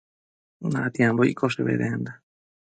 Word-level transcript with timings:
Natiambo 0.73 1.21
iccoshe 1.31 1.61
bedenda 1.69 2.11